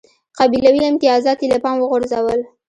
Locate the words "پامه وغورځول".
1.63-2.39